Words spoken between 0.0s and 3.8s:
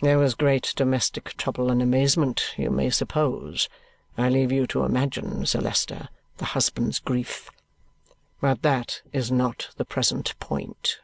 There was great domestic trouble and amazement, you may suppose;